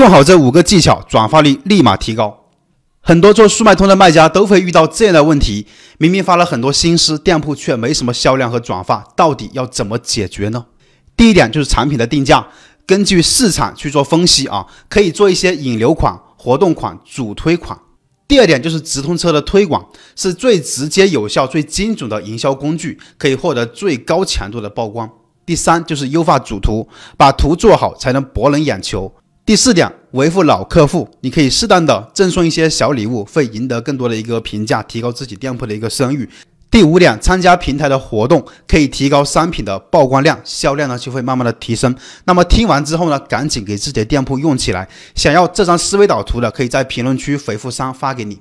[0.00, 2.46] 用好这五个技巧，转化率立马提高。
[3.02, 5.66] 很多做速卖通的卖家都会遇到这样的问题：
[5.98, 10.64] 明明发了很多心思，店铺却没什么销量和转化，到底要怎么解决呢？
[11.14, 12.46] 第一点就是产品的定价，
[12.86, 17.78] 根据市场去做分析啊，可以做一些引流款、活动款、主推款。
[18.26, 19.86] 第二点就是直通车的推广，
[20.16, 25.10] 是最直接、有效、最精准的营销工具，可以获得最高强度的曝光。
[25.44, 26.88] 第三就是优化主图，
[27.18, 29.12] 把图做好才能博人眼球。
[29.50, 36.30] 第四点，维护老客户，你可以适当的赠送一些小礼物，会赢得更多的一个评价，提高自己店铺的一个声誉。
[36.70, 41.92] 第五点，参加平台的活动，可以提高商品的曝光量，销量呢就会慢慢的提升。
[42.26, 44.88] 那么听完之后呢，赶紧给自己的店铺用起来。
[45.16, 48.38] 想要这张思维导图的，可以在评论区回复三发给你。